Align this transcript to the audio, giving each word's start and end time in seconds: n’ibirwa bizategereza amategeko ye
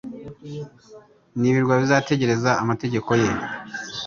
n’ibirwa 1.39 1.73
bizategereza 1.81 2.51
amategeko 2.61 3.09
ye 3.21 3.29